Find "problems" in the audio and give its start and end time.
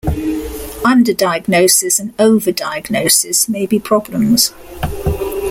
3.79-4.51